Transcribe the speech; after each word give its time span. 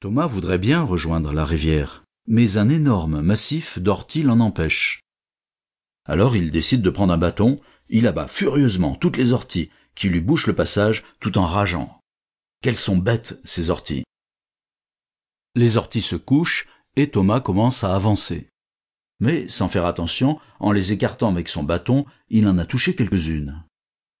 Thomas 0.00 0.28
voudrait 0.28 0.58
bien 0.58 0.82
rejoindre 0.82 1.32
la 1.32 1.44
rivière, 1.44 2.04
mais 2.28 2.56
un 2.56 2.68
énorme 2.68 3.20
massif 3.20 3.80
d'orties 3.80 4.22
l'en 4.22 4.38
empêche. 4.38 5.02
Alors 6.04 6.36
il 6.36 6.52
décide 6.52 6.82
de 6.82 6.90
prendre 6.90 7.12
un 7.12 7.18
bâton, 7.18 7.58
il 7.88 8.06
abat 8.06 8.28
furieusement 8.28 8.94
toutes 8.94 9.16
les 9.16 9.32
orties 9.32 9.70
qui 9.96 10.08
lui 10.08 10.20
bouchent 10.20 10.46
le 10.46 10.54
passage 10.54 11.04
tout 11.18 11.36
en 11.36 11.46
rageant. 11.46 12.00
Quelles 12.62 12.76
sont 12.76 12.96
bêtes, 12.96 13.40
ces 13.42 13.70
orties? 13.70 14.04
Les 15.56 15.76
orties 15.76 16.02
se 16.02 16.14
couchent 16.14 16.68
et 16.94 17.10
Thomas 17.10 17.40
commence 17.40 17.82
à 17.82 17.96
avancer. 17.96 18.50
Mais, 19.18 19.48
sans 19.48 19.68
faire 19.68 19.84
attention, 19.84 20.38
en 20.60 20.70
les 20.70 20.92
écartant 20.92 21.28
avec 21.28 21.48
son 21.48 21.64
bâton, 21.64 22.06
il 22.28 22.46
en 22.46 22.58
a 22.58 22.64
touché 22.64 22.94
quelques-unes. 22.94 23.64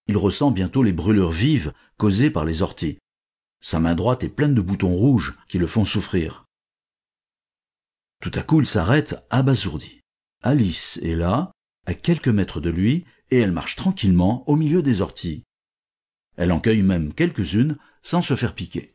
Il 0.08 0.16
ressent 0.16 0.50
bientôt 0.50 0.82
les 0.82 0.92
brûlures 0.92 1.30
vives 1.30 1.72
causées 1.98 2.30
par 2.30 2.44
les 2.44 2.62
orties. 2.62 2.98
Sa 3.60 3.80
main 3.80 3.94
droite 3.94 4.24
est 4.24 4.28
pleine 4.28 4.54
de 4.54 4.60
boutons 4.60 4.94
rouges 4.94 5.36
qui 5.48 5.58
le 5.58 5.66
font 5.66 5.84
souffrir. 5.84 6.44
Tout 8.20 8.32
à 8.34 8.42
coup, 8.42 8.60
il 8.60 8.66
s'arrête 8.66 9.24
abasourdi. 9.30 10.00
Alice 10.42 10.98
est 11.02 11.14
là, 11.14 11.52
à 11.86 11.94
quelques 11.94 12.28
mètres 12.28 12.60
de 12.60 12.70
lui, 12.70 13.04
et 13.30 13.38
elle 13.38 13.52
marche 13.52 13.76
tranquillement 13.76 14.48
au 14.48 14.56
milieu 14.56 14.82
des 14.82 15.00
orties. 15.00 15.44
Elle 16.36 16.52
en 16.52 16.60
cueille 16.60 16.82
même 16.82 17.12
quelques-unes 17.12 17.76
sans 18.02 18.22
se 18.22 18.36
faire 18.36 18.54
piquer. 18.54 18.94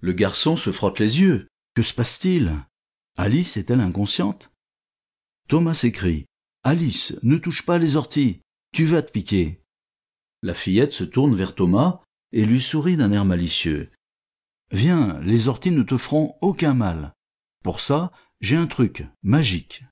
Le 0.00 0.12
garçon 0.12 0.56
se 0.56 0.72
frotte 0.72 0.98
les 0.98 1.20
yeux. 1.20 1.48
Que 1.74 1.82
se 1.82 1.94
passe-t-il? 1.94 2.52
Alice 3.16 3.56
est-elle 3.56 3.80
inconsciente? 3.80 4.50
Thomas 5.48 5.74
s'écrie. 5.74 6.26
Alice, 6.64 7.14
ne 7.22 7.36
touche 7.36 7.64
pas 7.64 7.78
les 7.78 7.96
orties. 7.96 8.40
Tu 8.72 8.84
vas 8.84 9.02
te 9.02 9.12
piquer. 9.12 9.62
La 10.42 10.54
fillette 10.54 10.92
se 10.92 11.04
tourne 11.04 11.36
vers 11.36 11.54
Thomas 11.54 12.02
et 12.32 12.44
lui 12.44 12.60
sourit 12.60 12.96
d'un 12.96 13.12
air 13.12 13.24
malicieux. 13.24 13.90
Viens, 14.70 15.20
les 15.20 15.48
orties 15.48 15.70
ne 15.70 15.82
te 15.82 15.96
feront 15.96 16.36
aucun 16.40 16.74
mal. 16.74 17.12
Pour 17.62 17.80
ça, 17.80 18.10
j'ai 18.40 18.56
un 18.56 18.66
truc 18.66 19.06
magique. 19.22 19.84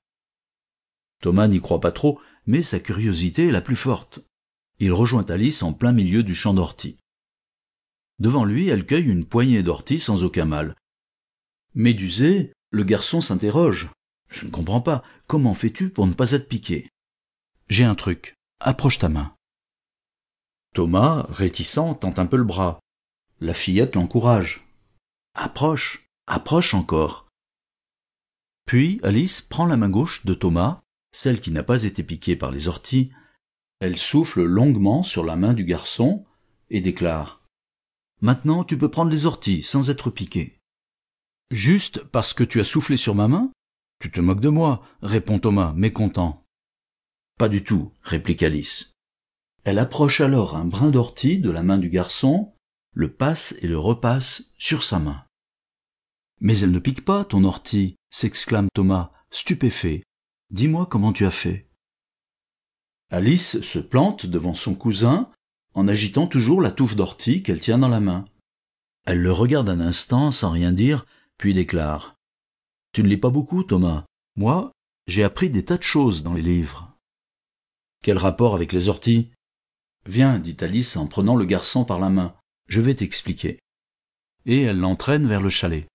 Thomas 1.21 1.47
n'y 1.47 1.61
croit 1.61 1.79
pas 1.79 1.91
trop, 1.91 2.19
mais 2.45 2.63
sa 2.63 2.79
curiosité 2.79 3.47
est 3.47 3.51
la 3.51 3.61
plus 3.61 3.75
forte. 3.75 4.19
Il 4.79 4.91
rejoint 4.91 5.25
Alice 5.25 5.61
en 5.61 5.73
plein 5.73 5.91
milieu 5.91 6.23
du 6.23 6.33
champ 6.33 6.53
d'orties. 6.53 6.97
Devant 8.19 8.43
lui, 8.43 8.67
elle 8.67 8.85
cueille 8.85 9.09
une 9.09 9.25
poignée 9.25 9.63
d'orties 9.63 9.99
sans 9.99 10.23
aucun 10.23 10.45
mal. 10.45 10.75
Médusé, 11.75 12.51
le 12.71 12.83
garçon 12.83 13.21
s'interroge. 13.21 13.89
Je 14.29 14.45
ne 14.45 14.51
comprends 14.51 14.81
pas. 14.81 15.03
Comment 15.27 15.53
fais-tu 15.53 15.89
pour 15.89 16.07
ne 16.07 16.13
pas 16.13 16.31
être 16.31 16.47
piqué? 16.47 16.89
J'ai 17.69 17.83
un 17.83 17.95
truc. 17.95 18.35
Approche 18.59 18.97
ta 18.97 19.09
main. 19.09 19.35
Thomas, 20.73 21.25
réticent, 21.29 21.97
tente 21.99 22.19
un 22.19 22.25
peu 22.25 22.37
le 22.37 22.43
bras. 22.43 22.79
La 23.39 23.53
fillette 23.53 23.95
l'encourage. 23.95 24.67
Approche, 25.33 26.05
approche 26.27 26.73
encore. 26.73 27.27
Puis 28.65 28.99
Alice 29.03 29.41
prend 29.41 29.65
la 29.65 29.75
main 29.75 29.89
gauche 29.89 30.25
de 30.25 30.33
Thomas, 30.33 30.81
celle 31.11 31.41
qui 31.41 31.51
n'a 31.51 31.63
pas 31.63 31.83
été 31.83 32.03
piquée 32.03 32.35
par 32.35 32.51
les 32.51 32.67
orties. 32.67 33.11
Elle 33.79 33.97
souffle 33.97 34.43
longuement 34.43 35.03
sur 35.03 35.25
la 35.25 35.35
main 35.35 35.53
du 35.53 35.65
garçon 35.65 36.25
et 36.69 36.81
déclare 36.81 37.41
Maintenant 38.21 38.63
tu 38.63 38.77
peux 38.77 38.89
prendre 38.89 39.11
les 39.11 39.25
orties 39.25 39.63
sans 39.63 39.89
être 39.89 40.09
piqué. 40.09 40.59
Juste 41.49 42.03
parce 42.05 42.33
que 42.33 42.43
tu 42.43 42.61
as 42.61 42.63
soufflé 42.63 42.95
sur 42.95 43.15
ma 43.15 43.27
main 43.27 43.51
Tu 43.99 44.11
te 44.11 44.21
moques 44.21 44.39
de 44.39 44.49
moi, 44.49 44.85
répond 45.01 45.39
Thomas, 45.39 45.73
mécontent. 45.73 46.39
Pas 47.37 47.49
du 47.49 47.63
tout, 47.63 47.91
réplique 48.03 48.43
Alice. 48.43 48.93
Elle 49.63 49.79
approche 49.79 50.21
alors 50.21 50.55
un 50.55 50.65
brin 50.65 50.89
d'ortie 50.89 51.37
de 51.37 51.51
la 51.51 51.61
main 51.61 51.77
du 51.77 51.89
garçon, 51.89 52.53
le 52.93 53.13
passe 53.13 53.55
et 53.61 53.67
le 53.67 53.77
repasse 53.77 54.51
sur 54.57 54.83
sa 54.83 54.99
main. 54.99 55.23
Mais 56.39 56.59
elle 56.59 56.71
ne 56.71 56.79
pique 56.79 57.05
pas, 57.05 57.23
ton 57.23 57.43
ortie, 57.43 57.95
s'exclame 58.09 58.69
Thomas, 58.73 59.11
stupéfait. 59.29 60.03
Dis-moi 60.49 60.87
comment 60.87 61.13
tu 61.13 61.25
as 61.25 61.31
fait. 61.31 61.69
Alice 63.11 63.61
se 63.61 63.79
plante 63.79 64.25
devant 64.25 64.55
son 64.55 64.73
cousin, 64.73 65.29
en 65.73 65.87
agitant 65.87 66.27
toujours 66.27 66.61
la 66.61 66.71
touffe 66.71 66.95
d'ortie 66.95 67.43
qu'elle 67.43 67.61
tient 67.61 67.77
dans 67.77 67.87
la 67.87 67.99
main. 67.99 68.25
Elle 69.05 69.21
le 69.21 69.31
regarde 69.31 69.69
un 69.69 69.79
instant 69.79 70.31
sans 70.31 70.51
rien 70.51 70.71
dire, 70.71 71.05
puis 71.37 71.53
déclare. 71.53 72.15
Tu 72.93 73.03
ne 73.03 73.07
lis 73.07 73.17
pas 73.17 73.29
beaucoup, 73.29 73.63
Thomas. 73.63 74.05
Moi, 74.35 74.71
j'ai 75.07 75.23
appris 75.23 75.49
des 75.49 75.65
tas 75.65 75.77
de 75.77 75.83
choses 75.83 76.23
dans 76.23 76.33
les 76.33 76.41
livres. 76.41 76.95
Quel 78.03 78.17
rapport 78.17 78.55
avec 78.55 78.73
les 78.73 78.89
orties? 78.89 79.29
Viens, 80.05 80.39
dit 80.39 80.57
Alice 80.61 80.97
en 80.97 81.07
prenant 81.07 81.35
le 81.35 81.45
garçon 81.45 81.85
par 81.85 81.99
la 81.99 82.09
main, 82.09 82.35
je 82.67 82.81
vais 82.81 82.95
t'expliquer. 82.95 83.59
Et 84.45 84.61
elle 84.61 84.79
l'entraîne 84.79 85.27
vers 85.27 85.41
le 85.41 85.49
chalet. 85.49 85.87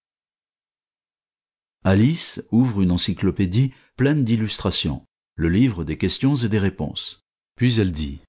Alice 1.85 2.47
ouvre 2.51 2.83
une 2.83 2.91
encyclopédie 2.91 3.73
pleine 3.97 4.25
d'illustrations, 4.25 5.05
le 5.37 5.49
livre 5.49 5.85
des 5.85 5.97
questions 5.97 6.35
et 6.35 6.49
des 6.49 6.59
réponses. 6.59 7.21
Puis 7.57 7.81
elle 7.81 7.93
dit 7.93 8.21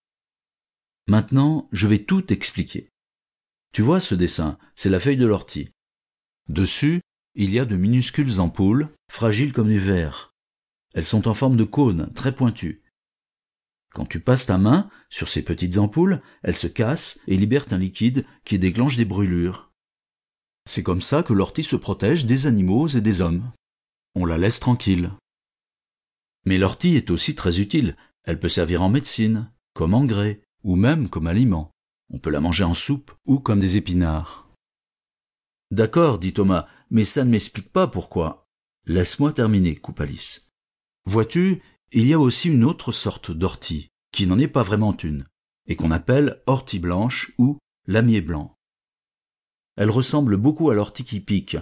Maintenant, 1.07 1.67
je 1.71 1.87
vais 1.87 2.03
tout 2.03 2.31
expliquer. 2.33 2.89
Tu 3.73 3.81
vois 3.81 3.99
ce 3.99 4.15
dessin, 4.15 4.57
c'est 4.75 4.89
la 4.89 4.99
feuille 4.99 5.17
de 5.17 5.25
l'ortie. 5.25 5.69
Dessus, 6.49 7.01
il 7.35 7.51
y 7.51 7.59
a 7.59 7.65
de 7.65 7.75
minuscules 7.75 8.39
ampoules, 8.39 8.89
fragiles 9.11 9.53
comme 9.53 9.69
du 9.69 9.79
verre. 9.79 10.33
Elles 10.93 11.05
sont 11.05 11.27
en 11.27 11.33
forme 11.33 11.57
de 11.57 11.63
cône, 11.63 12.11
très 12.13 12.33
pointues. 12.33 12.81
Quand 13.97 14.05
tu 14.05 14.19
passes 14.19 14.45
ta 14.45 14.59
main 14.59 14.91
sur 15.09 15.27
ces 15.27 15.41
petites 15.41 15.79
ampoules, 15.79 16.21
elles 16.43 16.53
se 16.53 16.67
cassent 16.67 17.19
et 17.25 17.35
libèrent 17.35 17.65
un 17.71 17.79
liquide 17.79 18.27
qui 18.45 18.59
déclenche 18.59 18.95
des 18.95 19.05
brûlures. 19.05 19.71
C'est 20.65 20.83
comme 20.83 21.01
ça 21.01 21.23
que 21.23 21.33
l'ortie 21.33 21.63
se 21.63 21.75
protège 21.75 22.27
des 22.27 22.45
animaux 22.45 22.87
et 22.89 23.01
des 23.01 23.21
hommes. 23.21 23.51
On 24.13 24.25
la 24.25 24.37
laisse 24.37 24.59
tranquille. 24.59 25.09
Mais 26.45 26.59
l'ortie 26.59 26.95
est 26.95 27.09
aussi 27.09 27.33
très 27.33 27.59
utile. 27.59 27.97
Elle 28.21 28.39
peut 28.39 28.49
servir 28.49 28.83
en 28.83 28.89
médecine, 28.89 29.51
comme 29.73 29.95
engrais, 29.95 30.43
ou 30.63 30.75
même 30.75 31.09
comme 31.09 31.25
aliment. 31.25 31.71
On 32.11 32.19
peut 32.19 32.29
la 32.29 32.39
manger 32.39 32.65
en 32.65 32.75
soupe 32.75 33.11
ou 33.25 33.39
comme 33.39 33.59
des 33.59 33.77
épinards. 33.77 34.47
D'accord, 35.71 36.19
dit 36.19 36.33
Thomas, 36.33 36.67
mais 36.91 37.03
ça 37.03 37.25
ne 37.25 37.31
m'explique 37.31 37.73
pas 37.73 37.87
pourquoi. 37.87 38.45
Laisse-moi 38.85 39.33
terminer, 39.33 39.75
coupe 39.75 40.01
Alice. 40.01 40.51
Vois-tu, 41.05 41.63
il 41.91 42.07
y 42.07 42.13
a 42.13 42.19
aussi 42.19 42.49
une 42.49 42.63
autre 42.63 42.91
sorte 42.91 43.31
d'ortie, 43.31 43.89
qui 44.11 44.27
n'en 44.27 44.39
est 44.39 44.47
pas 44.47 44.63
vraiment 44.63 44.95
une, 44.97 45.25
et 45.67 45.75
qu'on 45.75 45.91
appelle 45.91 46.41
ortie 46.45 46.79
blanche 46.79 47.31
ou 47.37 47.57
lamier 47.85 48.21
blanc. 48.21 48.55
Elle 49.77 49.89
ressemble 49.89 50.37
beaucoup 50.37 50.69
à 50.69 50.75
l'ortie 50.75 51.05
qui 51.05 51.19
pique. 51.19 51.57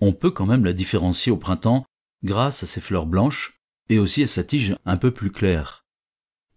On 0.00 0.12
peut 0.12 0.30
quand 0.30 0.46
même 0.46 0.64
la 0.64 0.72
différencier 0.72 1.32
au 1.32 1.36
printemps 1.36 1.86
grâce 2.22 2.62
à 2.62 2.66
ses 2.66 2.80
fleurs 2.80 3.06
blanches 3.06 3.58
et 3.88 3.98
aussi 3.98 4.22
à 4.22 4.26
sa 4.26 4.44
tige 4.44 4.76
un 4.84 4.96
peu 4.96 5.12
plus 5.12 5.30
claire. 5.30 5.84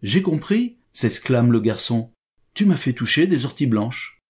J'ai 0.02 0.22
compris, 0.22 0.78
s'exclame 0.94 1.52
le 1.52 1.60
garçon. 1.60 2.14
Tu 2.54 2.66
m'as 2.66 2.78
fait 2.78 2.94
toucher 2.94 3.28
des 3.28 3.46
orties 3.46 3.68
blanches. 3.68 4.22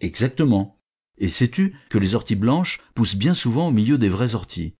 Exactement. 0.00 0.80
Et 1.18 1.28
sais-tu 1.28 1.76
que 1.90 1.98
les 1.98 2.14
orties 2.14 2.34
blanches 2.36 2.80
poussent 2.94 3.16
bien 3.16 3.34
souvent 3.34 3.68
au 3.68 3.72
milieu 3.72 3.98
des 3.98 4.08
vraies 4.08 4.34
orties? 4.34 4.74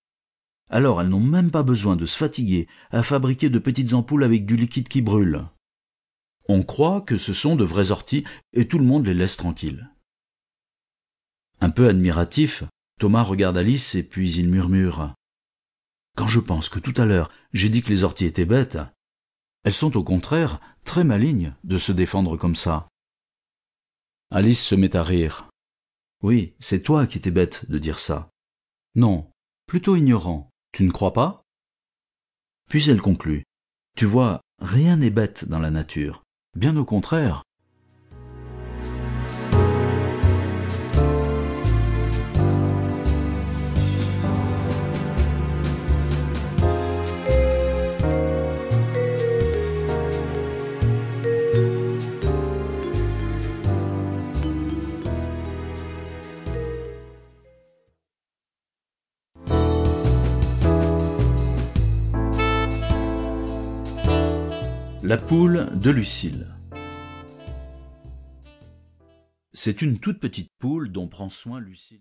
Alors 0.69 1.01
elles 1.01 1.09
n'ont 1.09 1.19
même 1.19 1.51
pas 1.51 1.63
besoin 1.63 1.95
de 1.95 2.05
se 2.05 2.17
fatiguer 2.17 2.67
à 2.91 3.03
fabriquer 3.03 3.49
de 3.49 3.59
petites 3.59 3.93
ampoules 3.93 4.23
avec 4.23 4.45
du 4.45 4.55
liquide 4.55 4.87
qui 4.87 5.01
brûle. 5.01 5.45
On 6.47 6.63
croit 6.63 7.01
que 7.01 7.17
ce 7.17 7.33
sont 7.33 7.55
de 7.55 7.63
vraies 7.63 7.91
orties 7.91 8.23
et 8.53 8.67
tout 8.67 8.77
le 8.77 8.85
monde 8.85 9.05
les 9.05 9.13
laisse 9.13 9.37
tranquilles. 9.37 9.89
Un 11.61 11.69
peu 11.69 11.87
admiratif, 11.87 12.63
Thomas 12.99 13.23
regarde 13.23 13.57
Alice 13.57 13.95
et 13.95 14.03
puis 14.03 14.31
il 14.33 14.49
murmure. 14.49 15.13
Quand 16.15 16.27
je 16.27 16.39
pense 16.39 16.69
que 16.69 16.79
tout 16.79 16.93
à 16.97 17.05
l'heure 17.05 17.31
j'ai 17.53 17.69
dit 17.69 17.81
que 17.81 17.89
les 17.89 18.03
orties 18.03 18.25
étaient 18.25 18.45
bêtes, 18.45 18.77
elles 19.63 19.73
sont 19.73 19.97
au 19.97 20.03
contraire 20.03 20.59
très 20.83 21.03
malignes 21.03 21.55
de 21.63 21.79
se 21.79 21.91
défendre 21.91 22.37
comme 22.37 22.55
ça. 22.55 22.87
Alice 24.31 24.63
se 24.63 24.75
met 24.75 24.95
à 24.95 25.03
rire. 25.03 25.49
Oui, 26.21 26.53
c'est 26.59 26.81
toi 26.81 27.07
qui 27.07 27.17
étais 27.17 27.31
bête 27.31 27.69
de 27.69 27.77
dire 27.77 27.99
ça. 27.99 28.29
Non, 28.95 29.29
plutôt 29.67 29.95
ignorant. 29.95 30.49
Tu 30.75 30.83
ne 30.83 30.91
crois 30.91 31.13
pas? 31.13 31.45
Puis 32.69 32.89
elle 32.89 32.99
conclut. 32.99 33.45
Tu 33.95 34.03
vois, 34.03 34.41
rien 34.59 34.97
n'est 34.97 35.09
bête 35.09 35.47
dans 35.47 35.59
la 35.59 35.71
nature. 35.71 36.23
Bien 36.53 36.75
au 36.75 36.83
contraire, 36.83 37.43
La 65.07 65.17
poule 65.17 65.69
de 65.75 65.91
Lucille 65.91 66.47
C'est 69.53 69.83
une 69.83 69.99
toute 69.99 70.19
petite 70.19 70.51
poule 70.57 70.91
dont 70.91 71.07
prend 71.07 71.29
soin 71.29 71.59
Lucille. 71.59 71.93